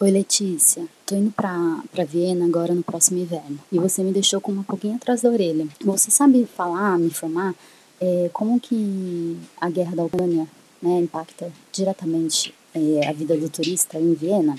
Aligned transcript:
Oi 0.00 0.10
Letícia, 0.10 0.86
tô 1.04 1.14
indo 1.14 1.30
pra, 1.30 1.82
pra 1.92 2.02
Viena 2.02 2.46
agora 2.46 2.74
no 2.74 2.82
próximo 2.82 3.18
inverno 3.18 3.58
e 3.70 3.78
você 3.78 4.02
me 4.02 4.10
deixou 4.10 4.40
com 4.40 4.50
uma 4.50 4.64
pulguinha 4.64 4.96
atrás 4.96 5.20
da 5.20 5.28
orelha. 5.28 5.68
Você 5.84 6.10
sabe 6.10 6.46
falar, 6.46 6.98
me 6.98 7.08
informar, 7.08 7.54
é, 8.00 8.30
como 8.32 8.58
que 8.58 9.36
a 9.60 9.68
guerra 9.68 9.94
da 9.94 10.04
Ucrânia 10.04 10.48
né, 10.80 10.98
impacta 11.00 11.52
diretamente 11.70 12.54
é, 12.74 13.06
a 13.06 13.12
vida 13.12 13.36
do 13.36 13.50
turista 13.50 13.98
em 13.98 14.14
Viena? 14.14 14.58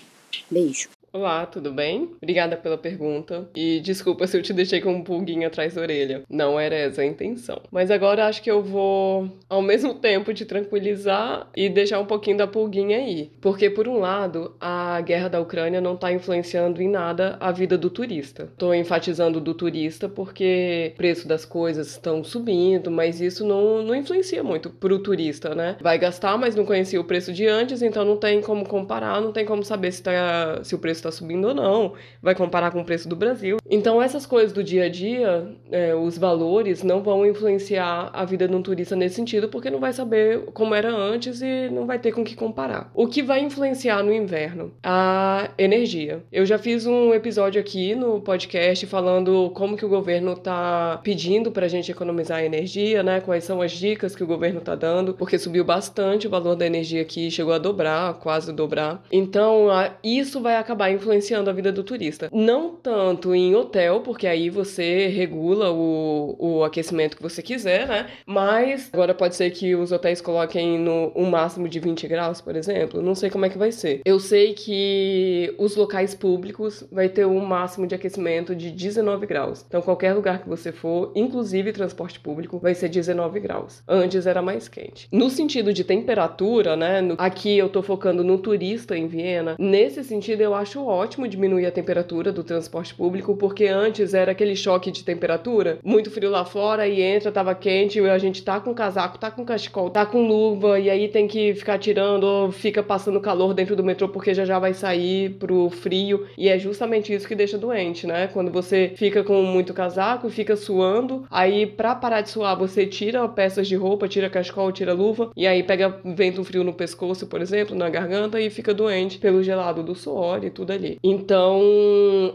Beijo. 0.51 0.87
Olá, 1.15 1.45
tudo 1.45 1.71
bem? 1.71 2.09
Obrigada 2.19 2.57
pela 2.57 2.75
pergunta. 2.75 3.47
E 3.55 3.79
desculpa 3.81 4.25
se 4.25 4.35
eu 4.35 4.41
te 4.41 4.51
deixei 4.51 4.81
com 4.81 4.93
um 4.93 5.03
pulguinho 5.03 5.45
atrás 5.45 5.75
da 5.75 5.81
orelha. 5.81 6.23
Não 6.27 6.59
era 6.59 6.73
essa 6.73 7.03
a 7.03 7.05
intenção. 7.05 7.61
Mas 7.69 7.91
agora 7.91 8.25
acho 8.25 8.41
que 8.41 8.49
eu 8.49 8.63
vou, 8.63 9.29
ao 9.47 9.61
mesmo 9.61 9.93
tempo, 9.93 10.33
te 10.33 10.43
tranquilizar 10.43 11.47
e 11.55 11.69
deixar 11.69 11.99
um 11.99 12.07
pouquinho 12.07 12.37
da 12.37 12.47
pulguinha 12.47 12.97
aí. 12.97 13.29
Porque, 13.39 13.69
por 13.69 13.87
um 13.87 13.99
lado, 13.99 14.55
a 14.59 14.99
guerra 15.01 15.27
da 15.27 15.39
Ucrânia 15.39 15.79
não 15.79 15.93
está 15.93 16.11
influenciando 16.11 16.81
em 16.81 16.89
nada 16.89 17.37
a 17.39 17.51
vida 17.51 17.77
do 17.77 17.91
turista. 17.91 18.45
Estou 18.45 18.73
enfatizando 18.73 19.39
do 19.39 19.53
turista 19.53 20.09
porque 20.09 20.93
o 20.95 20.97
preço 20.97 21.27
das 21.27 21.45
coisas 21.45 21.91
estão 21.91 22.23
subindo, 22.23 22.89
mas 22.89 23.21
isso 23.21 23.45
não, 23.45 23.83
não 23.83 23.93
influencia 23.93 24.43
muito 24.43 24.71
para 24.71 24.91
o 24.91 24.97
turista, 24.97 25.53
né? 25.53 25.77
Vai 25.79 25.99
gastar, 25.99 26.39
mas 26.39 26.55
não 26.55 26.65
conhecia 26.65 26.99
o 26.99 27.03
preço 27.03 27.31
de 27.31 27.45
antes, 27.45 27.83
então 27.83 28.03
não 28.03 28.17
tem 28.17 28.41
como 28.41 28.67
comparar, 28.67 29.21
não 29.21 29.31
tem 29.31 29.45
como 29.45 29.63
saber 29.63 29.91
se, 29.91 30.01
tá, 30.01 30.59
se 30.63 30.73
o 30.73 30.79
preço 30.79 31.02
está 31.07 31.11
subindo 31.11 31.49
ou 31.49 31.53
não, 31.53 31.93
vai 32.21 32.33
comparar 32.33 32.71
com 32.71 32.81
o 32.81 32.85
preço 32.85 33.07
do 33.07 33.15
Brasil. 33.15 33.57
Então, 33.69 34.01
essas 34.01 34.25
coisas 34.25 34.53
do 34.53 34.63
dia 34.63 34.85
a 34.85 34.89
dia, 34.89 35.47
é, 35.71 35.93
os 35.93 36.17
valores, 36.17 36.83
não 36.83 37.01
vão 37.01 37.25
influenciar 37.25 38.09
a 38.13 38.25
vida 38.25 38.47
de 38.47 38.55
um 38.55 38.61
turista 38.61 38.95
nesse 38.95 39.15
sentido, 39.15 39.49
porque 39.49 39.69
não 39.69 39.79
vai 39.79 39.93
saber 39.93 40.45
como 40.53 40.73
era 40.73 40.89
antes 40.89 41.41
e 41.41 41.69
não 41.69 41.85
vai 41.85 41.99
ter 41.99 42.11
com 42.11 42.23
que 42.23 42.35
comparar. 42.35 42.91
O 42.93 43.07
que 43.07 43.21
vai 43.21 43.41
influenciar 43.41 44.03
no 44.03 44.13
inverno? 44.13 44.71
A 44.83 45.49
energia. 45.57 46.23
Eu 46.31 46.45
já 46.45 46.57
fiz 46.57 46.85
um 46.85 47.13
episódio 47.13 47.59
aqui 47.59 47.95
no 47.95 48.21
podcast 48.21 48.85
falando 48.85 49.51
como 49.53 49.77
que 49.77 49.85
o 49.85 49.89
governo 49.89 50.33
está 50.33 50.99
pedindo 51.03 51.51
para 51.51 51.65
a 51.65 51.69
gente 51.69 51.91
economizar 51.91 52.43
energia, 52.43 53.03
né? 53.03 53.19
Quais 53.19 53.43
são 53.43 53.61
as 53.61 53.71
dicas 53.71 54.15
que 54.15 54.23
o 54.23 54.27
governo 54.27 54.59
está 54.59 54.75
dando, 54.75 55.13
porque 55.13 55.37
subiu 55.37 55.63
bastante 55.63 56.27
o 56.27 56.29
valor 56.29 56.55
da 56.55 56.65
energia 56.65 57.01
aqui, 57.01 57.29
chegou 57.31 57.53
a 57.53 57.57
dobrar, 57.57 58.13
quase 58.15 58.51
dobrar. 58.53 59.03
Então, 59.11 59.67
isso 60.03 60.41
vai 60.41 60.57
acabar 60.57 60.91
influenciando 60.93 61.49
a 61.49 61.53
vida 61.53 61.71
do 61.71 61.83
turista. 61.83 62.29
Não 62.31 62.75
tanto 62.75 63.33
em 63.33 63.55
hotel, 63.55 64.01
porque 64.01 64.27
aí 64.27 64.49
você 64.49 65.07
regula 65.07 65.71
o, 65.71 66.35
o 66.39 66.63
aquecimento 66.63 67.17
que 67.17 67.23
você 67.23 67.41
quiser, 67.41 67.87
né? 67.87 68.07
Mas 68.25 68.89
agora 68.93 69.13
pode 69.13 69.35
ser 69.35 69.49
que 69.51 69.75
os 69.75 69.91
hotéis 69.91 70.21
coloquem 70.21 70.79
no 70.79 71.11
um 71.15 71.29
máximo 71.29 71.67
de 71.67 71.79
20 71.79 72.07
graus, 72.07 72.41
por 72.41 72.55
exemplo. 72.55 73.01
Não 73.01 73.15
sei 73.15 73.29
como 73.29 73.45
é 73.45 73.49
que 73.49 73.57
vai 73.57 73.71
ser. 73.71 74.01
Eu 74.05 74.19
sei 74.19 74.53
que 74.53 75.53
os 75.57 75.75
locais 75.75 76.13
públicos 76.13 76.83
vai 76.91 77.09
ter 77.09 77.25
um 77.25 77.39
máximo 77.39 77.87
de 77.87 77.95
aquecimento 77.95 78.55
de 78.55 78.71
19 78.71 79.25
graus. 79.25 79.63
Então 79.67 79.81
qualquer 79.81 80.13
lugar 80.13 80.41
que 80.41 80.49
você 80.49 80.71
for, 80.71 81.11
inclusive 81.15 81.71
transporte 81.73 82.19
público, 82.19 82.59
vai 82.59 82.75
ser 82.75 82.89
19 82.89 83.39
graus. 83.39 83.83
Antes 83.87 84.25
era 84.25 84.41
mais 84.41 84.67
quente. 84.67 85.07
No 85.11 85.29
sentido 85.29 85.73
de 85.73 85.83
temperatura, 85.83 86.75
né? 86.75 87.01
No, 87.01 87.15
aqui 87.17 87.57
eu 87.57 87.69
tô 87.69 87.81
focando 87.81 88.23
no 88.23 88.37
turista 88.37 88.97
em 88.97 89.07
Viena. 89.07 89.55
Nesse 89.59 90.03
sentido 90.03 90.41
eu 90.41 90.53
acho 90.53 90.82
ótimo 90.87 91.27
diminuir 91.27 91.65
a 91.65 91.71
temperatura 91.71 92.31
do 92.31 92.43
transporte 92.43 92.93
público, 92.93 93.35
porque 93.35 93.65
antes 93.65 94.13
era 94.13 94.31
aquele 94.31 94.55
choque 94.55 94.91
de 94.91 95.03
temperatura, 95.03 95.79
muito 95.83 96.11
frio 96.11 96.29
lá 96.29 96.45
fora 96.45 96.87
e 96.87 97.01
entra, 97.01 97.31
tava 97.31 97.55
quente, 97.55 97.99
e 97.99 98.09
a 98.09 98.17
gente 98.17 98.43
tá 98.43 98.59
com 98.59 98.73
casaco, 98.73 99.17
tá 99.17 99.31
com 99.31 99.45
cachecol, 99.45 99.89
tá 99.89 100.05
com 100.05 100.27
luva, 100.27 100.79
e 100.79 100.89
aí 100.89 101.07
tem 101.07 101.27
que 101.27 101.53
ficar 101.55 101.77
tirando 101.77 102.51
fica 102.51 102.83
passando 102.83 103.19
calor 103.21 103.53
dentro 103.53 103.75
do 103.75 103.83
metrô 103.83 104.09
porque 104.09 104.33
já 104.33 104.45
já 104.45 104.59
vai 104.59 104.73
sair 104.73 105.31
pro 105.31 105.69
frio, 105.69 106.27
e 106.37 106.49
é 106.49 106.59
justamente 106.59 107.13
isso 107.13 107.27
que 107.27 107.35
deixa 107.35 107.57
doente, 107.57 108.05
né? 108.05 108.27
Quando 108.27 108.51
você 108.51 108.91
fica 108.95 109.23
com 109.23 109.41
muito 109.43 109.73
casaco, 109.73 110.29
fica 110.29 110.55
suando, 110.55 111.25
aí 111.31 111.65
pra 111.65 111.95
parar 111.95 112.21
de 112.21 112.29
suar 112.29 112.57
você 112.57 112.85
tira 112.85 113.27
peças 113.27 113.67
de 113.67 113.75
roupa, 113.75 114.07
tira 114.07 114.29
cachecol, 114.29 114.71
tira 114.71 114.93
luva, 114.93 115.31
e 115.35 115.47
aí 115.47 115.63
pega 115.63 115.97
vento 116.03 116.43
frio 116.43 116.63
no 116.63 116.73
pescoço, 116.73 117.27
por 117.27 117.41
exemplo, 117.41 117.75
na 117.75 117.89
garganta 117.89 118.39
e 118.39 118.49
fica 118.49 118.73
doente 118.73 119.17
pelo 119.17 119.41
gelado 119.41 119.81
do 119.83 119.95
suor 119.95 120.43
e 120.43 120.49
tudo 120.49 120.72
ali. 120.73 120.97
Então, 121.03 121.61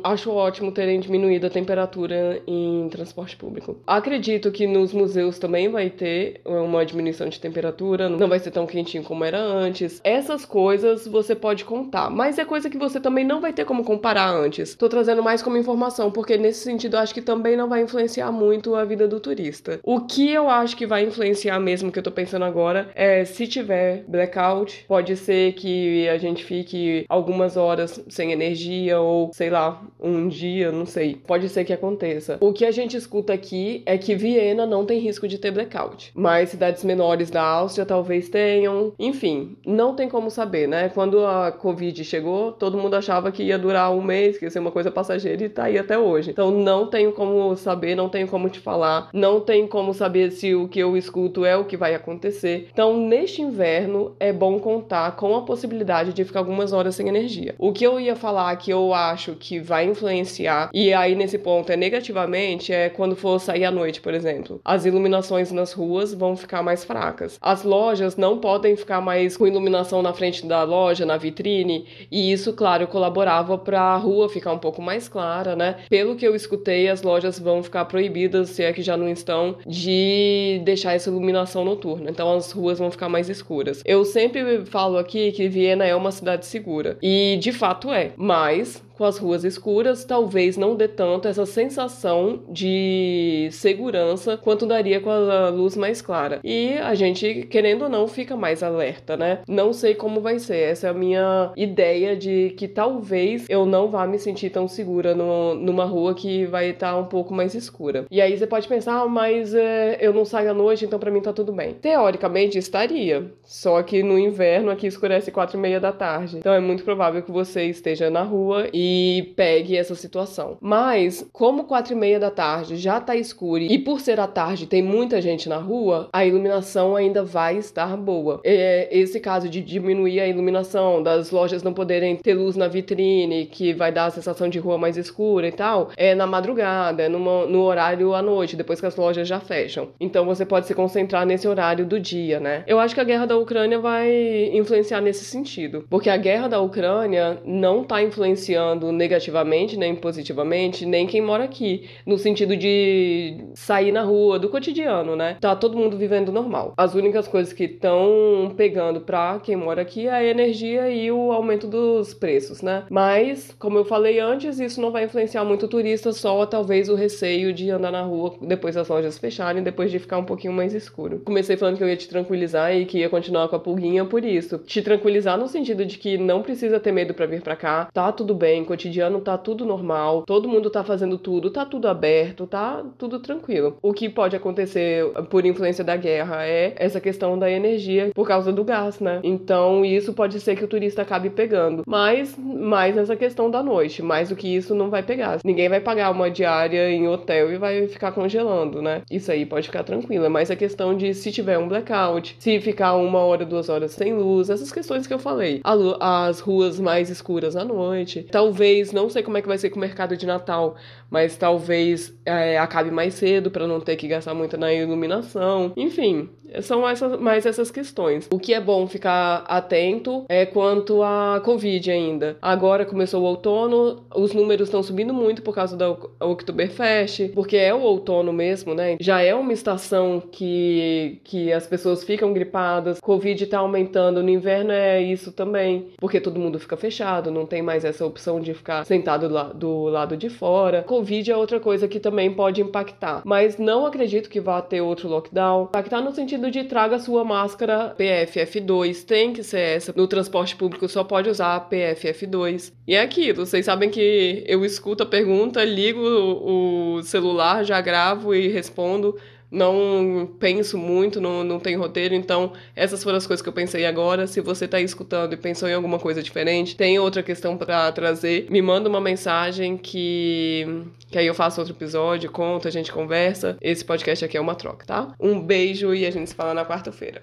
acho 0.02 0.30
ótimo 0.30 0.72
terem 0.72 1.00
diminuído 1.00 1.46
a 1.46 1.50
temperatura 1.50 2.42
em 2.46 2.88
transporte 2.90 3.36
público. 3.36 3.76
Acredito 3.86 4.50
que 4.50 4.66
nos 4.66 4.92
museus 4.92 5.38
também 5.38 5.68
vai 5.68 5.90
ter 5.90 6.40
uma 6.44 6.84
diminuição 6.84 7.28
de 7.28 7.40
temperatura, 7.40 8.08
não 8.08 8.28
vai 8.28 8.38
ser 8.38 8.50
tão 8.50 8.66
quentinho 8.66 9.02
como 9.02 9.24
era 9.24 9.40
antes. 9.40 10.00
Essas 10.04 10.44
coisas 10.44 11.06
você 11.06 11.34
pode 11.34 11.64
contar, 11.64 12.10
mas 12.10 12.38
é 12.38 12.44
coisa 12.44 12.70
que 12.70 12.78
você 12.78 13.00
também 13.00 13.24
não 13.24 13.40
vai 13.40 13.52
ter 13.52 13.64
como 13.64 13.84
comparar 13.84 14.30
antes. 14.30 14.74
Tô 14.74 14.88
trazendo 14.88 15.22
mais 15.22 15.42
como 15.42 15.56
informação, 15.56 16.10
porque 16.10 16.36
nesse 16.36 16.60
sentido 16.60 16.96
acho 16.96 17.14
que 17.14 17.22
também 17.22 17.56
não 17.56 17.68
vai 17.68 17.82
influenciar 17.82 18.30
muito 18.32 18.74
a 18.74 18.84
vida 18.84 19.06
do 19.08 19.20
turista. 19.20 19.80
O 19.82 20.00
que 20.00 20.30
eu 20.30 20.48
acho 20.48 20.76
que 20.76 20.86
vai 20.86 21.04
influenciar 21.04 21.58
mesmo 21.58 21.92
que 21.92 21.98
eu 21.98 22.02
tô 22.02 22.10
pensando 22.10 22.44
agora 22.44 22.90
é 22.94 23.24
se 23.24 23.46
tiver 23.46 24.04
blackout, 24.06 24.84
pode 24.86 25.16
ser 25.16 25.52
que 25.54 26.08
a 26.08 26.18
gente 26.18 26.44
fique 26.44 27.04
algumas 27.08 27.56
horas 27.56 28.02
sem 28.08 28.27
energia 28.32 29.00
ou, 29.00 29.30
sei 29.32 29.50
lá, 29.50 29.82
um 30.00 30.28
dia, 30.28 30.70
não 30.72 30.86
sei. 30.86 31.16
Pode 31.26 31.48
ser 31.48 31.64
que 31.64 31.72
aconteça. 31.72 32.38
O 32.40 32.52
que 32.52 32.64
a 32.64 32.70
gente 32.70 32.96
escuta 32.96 33.32
aqui 33.32 33.82
é 33.86 33.96
que 33.98 34.14
Viena 34.14 34.66
não 34.66 34.84
tem 34.84 34.98
risco 34.98 35.28
de 35.28 35.38
ter 35.38 35.50
blackout, 35.50 36.12
mas 36.14 36.50
cidades 36.50 36.84
menores 36.84 37.30
da 37.30 37.42
Áustria 37.42 37.86
talvez 37.86 38.28
tenham. 38.28 38.92
Enfim, 38.98 39.56
não 39.66 39.94
tem 39.94 40.08
como 40.08 40.30
saber, 40.30 40.68
né? 40.68 40.88
Quando 40.88 41.24
a 41.24 41.52
Covid 41.52 42.04
chegou, 42.04 42.52
todo 42.52 42.78
mundo 42.78 42.94
achava 42.94 43.30
que 43.32 43.42
ia 43.42 43.58
durar 43.58 43.92
um 43.92 44.02
mês, 44.02 44.38
que 44.38 44.44
ia 44.44 44.50
ser 44.50 44.58
uma 44.58 44.70
coisa 44.70 44.90
passageira 44.90 45.44
e 45.44 45.48
tá 45.48 45.64
aí 45.64 45.78
até 45.78 45.98
hoje. 45.98 46.30
Então 46.30 46.50
não 46.50 46.86
tenho 46.86 47.12
como 47.12 47.54
saber, 47.56 47.94
não 47.94 48.08
tenho 48.08 48.28
como 48.28 48.48
te 48.48 48.60
falar, 48.60 49.08
não 49.12 49.40
tenho 49.40 49.68
como 49.68 49.92
saber 49.94 50.30
se 50.30 50.54
o 50.54 50.68
que 50.68 50.78
eu 50.78 50.96
escuto 50.96 51.44
é 51.44 51.56
o 51.56 51.64
que 51.64 51.76
vai 51.76 51.94
acontecer. 51.94 52.68
Então, 52.72 52.96
neste 52.96 53.42
inverno, 53.42 54.14
é 54.18 54.32
bom 54.32 54.58
contar 54.58 55.16
com 55.16 55.34
a 55.36 55.42
possibilidade 55.42 56.12
de 56.12 56.24
ficar 56.24 56.40
algumas 56.40 56.72
horas 56.72 56.94
sem 56.94 57.08
energia. 57.08 57.54
O 57.58 57.72
que 57.72 57.84
eu 57.84 57.98
ia 57.98 58.07
falar 58.16 58.54
que 58.56 58.70
eu 58.70 58.92
acho 58.94 59.34
que 59.34 59.58
vai 59.58 59.84
influenciar, 59.84 60.70
e 60.72 60.92
aí 60.92 61.14
nesse 61.14 61.38
ponto 61.38 61.70
é 61.70 61.76
negativamente, 61.76 62.72
é 62.72 62.88
quando 62.88 63.16
for 63.16 63.38
sair 63.38 63.64
à 63.64 63.70
noite, 63.70 64.00
por 64.00 64.14
exemplo. 64.14 64.60
As 64.64 64.84
iluminações 64.84 65.52
nas 65.52 65.72
ruas 65.72 66.14
vão 66.14 66.36
ficar 66.36 66.62
mais 66.62 66.84
fracas. 66.84 67.38
As 67.40 67.62
lojas 67.62 68.16
não 68.16 68.38
podem 68.38 68.76
ficar 68.76 69.00
mais 69.00 69.36
com 69.36 69.46
iluminação 69.46 70.02
na 70.02 70.12
frente 70.12 70.46
da 70.46 70.62
loja, 70.62 71.06
na 71.06 71.16
vitrine, 71.16 71.86
e 72.10 72.32
isso, 72.32 72.52
claro, 72.52 72.86
colaborava 72.86 73.56
para 73.58 73.80
a 73.80 73.96
rua 73.96 74.28
ficar 74.28 74.52
um 74.52 74.58
pouco 74.58 74.80
mais 74.82 75.08
clara, 75.08 75.54
né? 75.56 75.76
Pelo 75.88 76.16
que 76.16 76.26
eu 76.26 76.34
escutei, 76.34 76.88
as 76.88 77.02
lojas 77.02 77.38
vão 77.38 77.62
ficar 77.62 77.84
proibidas, 77.86 78.50
se 78.50 78.62
é 78.62 78.72
que 78.72 78.82
já 78.82 78.96
não 78.96 79.08
estão, 79.08 79.56
de 79.66 80.60
deixar 80.64 80.94
essa 80.94 81.10
iluminação 81.10 81.64
noturna. 81.64 82.10
Então 82.10 82.34
as 82.34 82.52
ruas 82.52 82.78
vão 82.78 82.90
ficar 82.90 83.08
mais 83.08 83.28
escuras. 83.28 83.82
Eu 83.84 84.04
sempre 84.04 84.64
falo 84.66 84.98
aqui 84.98 85.32
que 85.32 85.48
Viena 85.48 85.84
é 85.84 85.94
uma 85.94 86.12
cidade 86.12 86.46
segura, 86.46 86.98
e 87.02 87.38
de 87.40 87.52
fato 87.52 87.92
é, 87.92 87.97
mas 88.16 88.82
com 88.98 89.04
as 89.04 89.16
ruas 89.16 89.44
escuras, 89.44 90.04
talvez 90.04 90.56
não 90.56 90.74
dê 90.74 90.88
tanto 90.88 91.28
essa 91.28 91.46
sensação 91.46 92.42
de 92.48 93.48
segurança 93.52 94.36
quanto 94.36 94.66
daria 94.66 95.00
com 95.00 95.08
a 95.08 95.48
luz 95.50 95.76
mais 95.76 96.02
clara. 96.02 96.40
E 96.42 96.72
a 96.72 96.94
gente, 96.96 97.46
querendo 97.48 97.82
ou 97.82 97.88
não, 97.88 98.08
fica 98.08 98.36
mais 98.36 98.60
alerta, 98.60 99.16
né? 99.16 99.38
Não 99.46 99.72
sei 99.72 99.94
como 99.94 100.20
vai 100.20 100.40
ser. 100.40 100.56
Essa 100.56 100.88
é 100.88 100.90
a 100.90 100.94
minha 100.94 101.52
ideia 101.56 102.16
de 102.16 102.50
que 102.56 102.66
talvez 102.66 103.46
eu 103.48 103.64
não 103.64 103.88
vá 103.88 104.04
me 104.04 104.18
sentir 104.18 104.50
tão 104.50 104.66
segura 104.66 105.14
no, 105.14 105.54
numa 105.54 105.84
rua 105.84 106.12
que 106.14 106.44
vai 106.46 106.70
estar 106.70 106.96
um 106.96 107.04
pouco 107.04 107.32
mais 107.32 107.54
escura. 107.54 108.04
E 108.10 108.20
aí 108.20 108.36
você 108.36 108.46
pode 108.46 108.66
pensar, 108.66 109.00
ah, 109.00 109.06
mas 109.06 109.54
é, 109.54 109.98
eu 110.00 110.12
não 110.12 110.24
saio 110.24 110.50
à 110.50 110.54
noite, 110.54 110.84
então 110.84 110.98
para 110.98 111.10
mim 111.10 111.20
tá 111.20 111.32
tudo 111.32 111.52
bem. 111.52 111.74
Teoricamente 111.74 112.58
estaria, 112.58 113.30
só 113.44 113.80
que 113.82 114.02
no 114.02 114.18
inverno 114.18 114.70
aqui 114.70 114.88
escurece 114.88 115.30
quatro 115.30 115.56
e 115.56 115.60
meia 115.60 115.78
da 115.78 115.92
tarde. 115.92 116.38
Então 116.38 116.52
é 116.52 116.60
muito 116.60 116.82
provável 116.82 117.22
que 117.22 117.30
você 117.30 117.64
esteja 117.64 118.10
na 118.10 118.22
rua 118.22 118.66
e 118.72 118.87
pegue 119.36 119.76
essa 119.76 119.94
situação. 119.94 120.56
Mas, 120.60 121.26
como 121.32 121.64
quatro 121.64 121.92
e 121.92 121.96
meia 121.96 122.18
da 122.18 122.30
tarde 122.30 122.76
já 122.76 123.00
tá 123.00 123.16
escuro 123.16 123.62
e 123.62 123.78
por 123.78 124.00
ser 124.00 124.20
a 124.20 124.26
tarde 124.26 124.66
tem 124.66 124.82
muita 124.82 125.20
gente 125.20 125.48
na 125.48 125.56
rua, 125.56 126.08
a 126.12 126.24
iluminação 126.24 126.94
ainda 126.94 127.24
vai 127.24 127.56
estar 127.56 127.96
boa. 127.96 128.40
É 128.44 128.88
esse 128.90 129.20
caso 129.20 129.48
de 129.48 129.62
diminuir 129.62 130.20
a 130.20 130.26
iluminação, 130.26 131.02
das 131.02 131.30
lojas 131.30 131.62
não 131.62 131.72
poderem 131.72 132.16
ter 132.16 132.34
luz 132.34 132.56
na 132.56 132.68
vitrine, 132.68 133.46
que 133.46 133.72
vai 133.72 133.90
dar 133.90 134.06
a 134.06 134.10
sensação 134.10 134.48
de 134.48 134.58
rua 134.58 134.78
mais 134.78 134.96
escura 134.96 135.48
e 135.48 135.52
tal, 135.52 135.90
é 135.96 136.14
na 136.14 136.26
madrugada, 136.26 137.02
é 137.02 137.08
numa, 137.08 137.46
no 137.46 137.62
horário 137.62 138.14
à 138.14 138.22
noite, 138.22 138.56
depois 138.56 138.80
que 138.80 138.86
as 138.86 138.96
lojas 138.96 139.26
já 139.26 139.40
fecham. 139.40 139.88
Então 140.00 140.24
você 140.24 140.44
pode 140.44 140.66
se 140.66 140.74
concentrar 140.74 141.26
nesse 141.26 141.48
horário 141.48 141.86
do 141.86 141.98
dia, 141.98 142.40
né? 142.40 142.64
Eu 142.66 142.78
acho 142.78 142.94
que 142.94 143.00
a 143.00 143.04
guerra 143.04 143.26
da 143.26 143.36
Ucrânia 143.36 143.78
vai 143.78 144.50
influenciar 144.52 145.00
nesse 145.00 145.24
sentido, 145.24 145.84
porque 145.88 146.10
a 146.10 146.16
guerra 146.16 146.48
da 146.48 146.60
Ucrânia 146.60 147.38
não 147.44 147.84
tá 147.84 148.02
influenciando 148.02 148.77
negativamente, 148.92 149.76
nem 149.76 149.94
positivamente, 149.94 150.86
nem 150.86 151.06
quem 151.06 151.20
mora 151.20 151.44
aqui, 151.44 151.88
no 152.06 152.18
sentido 152.18 152.56
de 152.56 153.36
sair 153.54 153.92
na 153.92 154.02
rua, 154.02 154.38
do 154.38 154.48
cotidiano, 154.48 155.16
né? 155.16 155.36
Tá 155.40 155.54
todo 155.54 155.76
mundo 155.76 155.96
vivendo 155.96 156.32
normal. 156.32 156.74
As 156.76 156.94
únicas 156.94 157.28
coisas 157.28 157.52
que 157.52 157.64
estão 157.64 158.52
pegando 158.56 159.00
pra 159.00 159.40
quem 159.42 159.56
mora 159.56 159.82
aqui 159.82 160.06
é 160.06 160.12
a 160.12 160.24
energia 160.24 160.88
e 160.90 161.10
o 161.10 161.32
aumento 161.32 161.66
dos 161.66 162.14
preços, 162.14 162.62
né? 162.62 162.84
Mas, 162.90 163.54
como 163.58 163.78
eu 163.78 163.84
falei 163.84 164.18
antes, 164.18 164.58
isso 164.58 164.80
não 164.80 164.90
vai 164.90 165.04
influenciar 165.04 165.44
muito 165.44 165.66
o 165.66 165.68
turista, 165.68 166.12
só 166.12 166.46
talvez 166.46 166.88
o 166.88 166.94
receio 166.94 167.52
de 167.52 167.70
andar 167.70 167.92
na 167.92 168.02
rua 168.02 168.34
depois 168.40 168.74
das 168.74 168.88
lojas 168.88 169.18
fecharem, 169.18 169.62
depois 169.62 169.90
de 169.90 169.98
ficar 169.98 170.18
um 170.18 170.24
pouquinho 170.24 170.52
mais 170.52 170.74
escuro. 170.74 171.20
Comecei 171.24 171.56
falando 171.56 171.76
que 171.76 171.84
eu 171.84 171.88
ia 171.88 171.96
te 171.96 172.08
tranquilizar 172.08 172.74
e 172.74 172.84
que 172.86 172.98
ia 172.98 173.08
continuar 173.08 173.48
com 173.48 173.56
a 173.56 173.60
pulguinha 173.60 174.04
por 174.04 174.24
isso. 174.24 174.58
Te 174.58 174.82
tranquilizar 174.82 175.38
no 175.38 175.48
sentido 175.48 175.84
de 175.84 175.98
que 175.98 176.16
não 176.18 176.42
precisa 176.42 176.80
ter 176.80 176.92
medo 176.92 177.14
para 177.14 177.26
vir 177.26 177.42
para 177.42 177.56
cá, 177.56 177.88
tá 177.92 178.12
tudo 178.12 178.34
bem, 178.34 178.64
cotidiano 178.68 179.20
tá 179.20 179.36
tudo 179.36 179.64
normal, 179.64 180.22
todo 180.26 180.48
mundo 180.48 180.70
tá 180.70 180.84
fazendo 180.84 181.18
tudo, 181.18 181.50
tá 181.50 181.64
tudo 181.64 181.88
aberto, 181.88 182.46
tá 182.46 182.84
tudo 182.98 183.18
tranquilo. 183.18 183.78
O 183.82 183.92
que 183.92 184.08
pode 184.08 184.36
acontecer 184.36 185.04
por 185.30 185.44
influência 185.44 185.82
da 185.82 185.96
guerra 185.96 186.46
é 186.46 186.74
essa 186.76 187.00
questão 187.00 187.38
da 187.38 187.50
energia 187.50 188.10
por 188.14 188.28
causa 188.28 188.52
do 188.52 188.62
gás, 188.62 189.00
né? 189.00 189.20
Então 189.22 189.84
isso 189.84 190.12
pode 190.12 190.38
ser 190.40 190.54
que 190.54 190.64
o 190.64 190.68
turista 190.68 191.02
acabe 191.02 191.30
pegando. 191.30 191.82
Mas 191.86 192.36
mais 192.38 192.96
essa 192.96 193.16
questão 193.16 193.50
da 193.50 193.62
noite, 193.62 194.02
mais 194.02 194.28
do 194.28 194.36
que 194.36 194.54
isso 194.54 194.74
não 194.74 194.90
vai 194.90 195.02
pegar. 195.02 195.38
Ninguém 195.44 195.68
vai 195.68 195.80
pagar 195.80 196.10
uma 196.10 196.30
diária 196.30 196.90
em 196.90 197.08
hotel 197.08 197.52
e 197.52 197.56
vai 197.56 197.88
ficar 197.88 198.12
congelando, 198.12 198.82
né? 198.82 199.02
Isso 199.10 199.32
aí 199.32 199.46
pode 199.46 199.66
ficar 199.66 199.82
tranquilo. 199.82 200.26
É 200.26 200.28
mais 200.28 200.50
a 200.50 200.56
questão 200.56 200.94
de 200.94 201.14
se 201.14 201.32
tiver 201.32 201.58
um 201.58 201.68
blackout, 201.68 202.36
se 202.38 202.60
ficar 202.60 202.94
uma 202.96 203.20
hora, 203.20 203.46
duas 203.46 203.68
horas 203.68 203.92
sem 203.92 204.12
luz, 204.14 204.50
essas 204.50 204.70
questões 204.70 205.06
que 205.06 205.14
eu 205.14 205.18
falei. 205.18 205.60
As 206.00 206.40
ruas 206.40 206.78
mais 206.78 207.08
escuras 207.08 207.56
à 207.56 207.64
noite. 207.64 208.26
Talvez, 208.30 208.57
não 208.92 209.08
sei 209.08 209.22
como 209.22 209.36
é 209.38 209.42
que 209.42 209.48
vai 209.48 209.58
ser 209.58 209.70
com 209.70 209.76
o 209.76 209.80
mercado 209.80 210.16
de 210.16 210.26
Natal, 210.26 210.76
mas 211.10 211.36
talvez 211.36 212.14
é, 212.24 212.58
acabe 212.58 212.90
mais 212.90 213.14
cedo 213.14 213.50
para 213.50 213.66
não 213.66 213.80
ter 213.80 213.96
que 213.96 214.08
gastar 214.08 214.34
muito 214.34 214.56
na 214.56 214.72
iluminação. 214.72 215.72
Enfim, 215.76 216.28
são 216.62 216.88
essas, 216.88 217.18
mais 217.20 217.46
essas 217.46 217.70
questões. 217.70 218.28
O 218.30 218.38
que 218.38 218.54
é 218.54 218.60
bom 218.60 218.86
ficar 218.86 219.44
atento 219.46 220.24
é 220.28 220.46
quanto 220.46 221.02
à 221.02 221.40
Covid 221.44 221.90
ainda. 221.90 222.36
Agora 222.40 222.84
começou 222.84 223.22
o 223.22 223.26
outono, 223.26 224.04
os 224.14 224.32
números 224.32 224.68
estão 224.68 224.82
subindo 224.82 225.12
muito 225.12 225.42
por 225.42 225.54
causa 225.54 225.76
da 225.76 225.90
Oktoberfest, 226.20 227.28
porque 227.34 227.56
é 227.56 227.74
o 227.74 227.80
outono 227.80 228.32
mesmo, 228.32 228.74
né? 228.74 228.96
Já 229.00 229.20
é 229.20 229.34
uma 229.34 229.52
estação 229.52 230.20
que, 230.20 231.20
que 231.24 231.52
as 231.52 231.66
pessoas 231.66 232.04
ficam 232.04 232.32
gripadas, 232.32 233.00
Covid 233.00 233.46
tá 233.46 233.58
aumentando, 233.58 234.22
no 234.22 234.30
inverno 234.30 234.72
é 234.72 235.02
isso 235.02 235.32
também, 235.32 235.88
porque 235.98 236.20
todo 236.20 236.40
mundo 236.40 236.58
fica 236.58 236.76
fechado, 236.76 237.30
não 237.30 237.46
tem 237.46 237.62
mais 237.62 237.84
essa 237.84 238.04
opção 238.04 238.40
de 238.40 238.47
ficar 238.54 238.84
sentado 238.84 239.28
do, 239.28 239.54
do 239.54 239.84
lado 239.84 240.16
de 240.16 240.28
fora. 240.28 240.82
Covid 240.82 241.30
é 241.30 241.36
outra 241.36 241.60
coisa 241.60 241.88
que 241.88 242.00
também 242.00 242.32
pode 242.32 242.60
impactar, 242.60 243.22
mas 243.24 243.58
não 243.58 243.86
acredito 243.86 244.28
que 244.28 244.40
vá 244.40 244.60
ter 244.60 244.80
outro 244.80 245.08
lockdown. 245.08 245.64
Impactar 245.64 246.00
no 246.00 246.12
sentido 246.12 246.50
de 246.50 246.64
traga 246.64 246.98
sua 246.98 247.24
máscara 247.24 247.94
PFF2, 247.98 249.04
tem 249.04 249.32
que 249.32 249.42
ser 249.42 249.60
essa. 249.60 249.92
No 249.96 250.06
transporte 250.06 250.56
público 250.56 250.88
só 250.88 251.04
pode 251.04 251.28
usar 251.28 251.68
PFF2. 251.68 252.72
E 252.86 252.94
é 252.94 253.00
aquilo, 253.00 253.46
vocês 253.46 253.64
sabem 253.64 253.90
que 253.90 254.44
eu 254.46 254.64
escuto 254.64 255.02
a 255.02 255.06
pergunta, 255.06 255.64
ligo 255.64 256.00
o 256.00 257.02
celular, 257.02 257.64
já 257.64 257.80
gravo 257.80 258.34
e 258.34 258.48
respondo 258.48 259.16
não 259.50 260.28
penso 260.38 260.76
muito, 260.76 261.20
não, 261.20 261.42
não 261.42 261.58
tenho 261.58 261.78
roteiro, 261.78 262.14
então 262.14 262.52
essas 262.74 263.02
foram 263.02 263.16
as 263.16 263.26
coisas 263.26 263.42
que 263.42 263.48
eu 263.48 263.52
pensei 263.52 263.86
agora. 263.86 264.26
Se 264.26 264.40
você 264.40 264.66
está 264.66 264.80
escutando 264.80 265.32
e 265.32 265.36
pensou 265.36 265.68
em 265.68 265.74
alguma 265.74 265.98
coisa 265.98 266.22
diferente, 266.22 266.76
tem 266.76 266.98
outra 266.98 267.22
questão 267.22 267.56
para 267.56 267.90
trazer, 267.92 268.46
me 268.50 268.60
manda 268.60 268.88
uma 268.88 269.00
mensagem 269.00 269.76
que, 269.76 270.66
que 271.10 271.18
aí 271.18 271.26
eu 271.26 271.34
faço 271.34 271.60
outro 271.60 271.74
episódio, 271.74 272.30
conto, 272.30 272.68
a 272.68 272.70
gente 272.70 272.92
conversa. 272.92 273.56
Esse 273.60 273.84
podcast 273.84 274.24
aqui 274.24 274.36
é 274.36 274.40
uma 274.40 274.54
troca, 274.54 274.86
tá? 274.86 275.14
Um 275.18 275.40
beijo 275.40 275.94
e 275.94 276.06
a 276.06 276.10
gente 276.10 276.30
se 276.30 276.34
fala 276.34 276.52
na 276.52 276.64
quarta-feira. 276.64 277.22